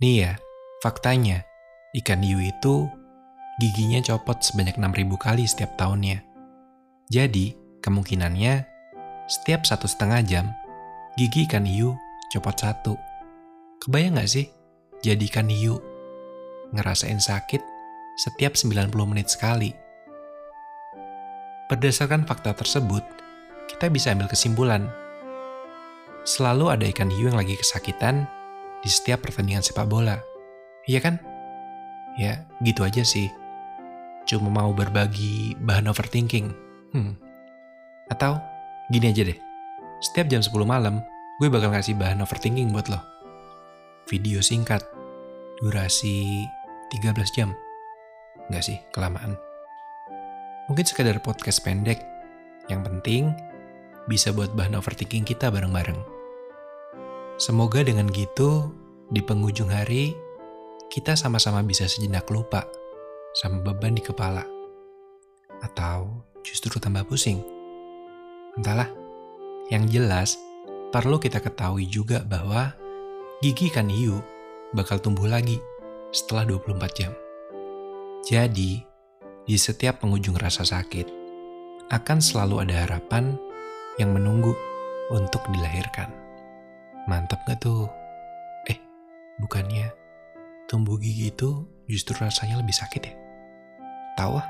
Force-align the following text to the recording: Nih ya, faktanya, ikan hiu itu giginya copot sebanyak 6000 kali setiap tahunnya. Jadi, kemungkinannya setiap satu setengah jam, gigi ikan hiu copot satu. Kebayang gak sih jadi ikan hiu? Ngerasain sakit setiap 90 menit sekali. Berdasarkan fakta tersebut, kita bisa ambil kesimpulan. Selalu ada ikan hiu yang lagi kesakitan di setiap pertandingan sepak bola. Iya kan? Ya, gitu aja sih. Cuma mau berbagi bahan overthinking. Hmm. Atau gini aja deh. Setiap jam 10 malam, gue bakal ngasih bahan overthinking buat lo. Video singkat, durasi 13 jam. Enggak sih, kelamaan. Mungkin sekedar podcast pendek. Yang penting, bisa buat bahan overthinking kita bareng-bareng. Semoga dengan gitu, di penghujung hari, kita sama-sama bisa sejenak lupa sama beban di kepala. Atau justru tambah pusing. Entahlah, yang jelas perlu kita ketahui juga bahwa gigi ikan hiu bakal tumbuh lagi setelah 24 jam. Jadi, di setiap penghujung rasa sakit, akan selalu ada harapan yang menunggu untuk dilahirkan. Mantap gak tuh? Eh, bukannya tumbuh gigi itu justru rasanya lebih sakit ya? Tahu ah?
Nih 0.00 0.24
ya, 0.24 0.32
faktanya, 0.80 1.44
ikan 1.92 2.24
hiu 2.24 2.40
itu 2.40 2.88
giginya 3.60 4.00
copot 4.00 4.40
sebanyak 4.40 4.80
6000 4.80 5.12
kali 5.20 5.44
setiap 5.44 5.76
tahunnya. 5.76 6.24
Jadi, 7.12 7.52
kemungkinannya 7.84 8.64
setiap 9.28 9.68
satu 9.68 9.84
setengah 9.84 10.24
jam, 10.24 10.56
gigi 11.20 11.44
ikan 11.44 11.68
hiu 11.68 12.00
copot 12.32 12.56
satu. 12.56 12.96
Kebayang 13.84 14.16
gak 14.16 14.32
sih 14.32 14.48
jadi 15.04 15.20
ikan 15.28 15.52
hiu? 15.52 15.76
Ngerasain 16.72 17.20
sakit 17.20 17.60
setiap 18.24 18.56
90 18.56 18.96
menit 19.04 19.28
sekali. 19.28 19.76
Berdasarkan 21.68 22.24
fakta 22.24 22.56
tersebut, 22.56 23.04
kita 23.68 23.92
bisa 23.92 24.16
ambil 24.16 24.32
kesimpulan. 24.32 24.88
Selalu 26.24 26.72
ada 26.72 26.88
ikan 26.88 27.12
hiu 27.12 27.28
yang 27.28 27.36
lagi 27.36 27.52
kesakitan 27.60 28.39
di 28.80 28.88
setiap 28.88 29.24
pertandingan 29.24 29.64
sepak 29.64 29.86
bola. 29.88 30.16
Iya 30.88 31.00
kan? 31.04 31.20
Ya, 32.16 32.44
gitu 32.64 32.82
aja 32.82 33.04
sih. 33.04 33.28
Cuma 34.28 34.48
mau 34.50 34.72
berbagi 34.72 35.56
bahan 35.60 35.88
overthinking. 35.88 36.52
Hmm. 36.92 37.14
Atau 38.10 38.40
gini 38.90 39.12
aja 39.12 39.22
deh. 39.24 39.38
Setiap 40.00 40.32
jam 40.32 40.40
10 40.40 40.50
malam, 40.64 41.04
gue 41.38 41.48
bakal 41.52 41.72
ngasih 41.72 41.96
bahan 41.96 42.24
overthinking 42.24 42.72
buat 42.72 42.88
lo. 42.88 43.00
Video 44.08 44.40
singkat, 44.40 44.82
durasi 45.60 46.48
13 46.90 47.36
jam. 47.36 47.52
Enggak 48.48 48.64
sih, 48.66 48.78
kelamaan. 48.90 49.36
Mungkin 50.66 50.86
sekedar 50.86 51.20
podcast 51.22 51.62
pendek. 51.62 52.02
Yang 52.66 52.80
penting, 52.86 53.22
bisa 54.06 54.30
buat 54.34 54.54
bahan 54.54 54.78
overthinking 54.78 55.26
kita 55.26 55.50
bareng-bareng. 55.50 56.19
Semoga 57.40 57.80
dengan 57.80 58.04
gitu, 58.12 58.68
di 59.08 59.24
penghujung 59.24 59.72
hari, 59.72 60.12
kita 60.92 61.16
sama-sama 61.16 61.64
bisa 61.64 61.88
sejenak 61.88 62.28
lupa 62.28 62.68
sama 63.32 63.64
beban 63.64 63.96
di 63.96 64.04
kepala. 64.04 64.44
Atau 65.64 66.20
justru 66.44 66.76
tambah 66.76 67.08
pusing. 67.08 67.40
Entahlah, 68.60 68.92
yang 69.72 69.88
jelas 69.88 70.36
perlu 70.92 71.16
kita 71.16 71.40
ketahui 71.40 71.88
juga 71.88 72.20
bahwa 72.28 72.76
gigi 73.40 73.72
ikan 73.72 73.88
hiu 73.88 74.20
bakal 74.76 75.00
tumbuh 75.00 75.24
lagi 75.24 75.64
setelah 76.12 76.44
24 76.44 76.92
jam. 76.92 77.12
Jadi, 78.28 78.84
di 79.48 79.56
setiap 79.56 80.04
penghujung 80.04 80.36
rasa 80.36 80.68
sakit, 80.68 81.08
akan 81.88 82.20
selalu 82.20 82.68
ada 82.68 82.84
harapan 82.84 83.32
yang 83.96 84.12
menunggu 84.12 84.52
untuk 85.08 85.40
dilahirkan. 85.48 86.29
Mantap 87.08 87.40
gak 87.48 87.64
tuh? 87.64 87.88
Eh, 88.68 88.76
bukannya 89.40 89.88
tumbuh 90.68 91.00
gigi 91.00 91.32
itu 91.32 91.64
justru 91.88 92.14
rasanya 92.20 92.60
lebih 92.60 92.76
sakit 92.76 93.02
ya? 93.02 93.14
Tahu 94.20 94.36
ah? 94.36 94.46